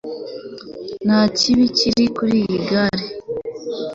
[1.05, 3.05] nta kibi kiri kuri iyi gare